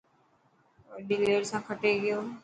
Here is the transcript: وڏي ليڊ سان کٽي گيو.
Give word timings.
وڏي 0.91 1.15
ليڊ 1.23 1.43
سان 1.49 1.61
کٽي 1.67 1.91
گيو. 2.01 2.19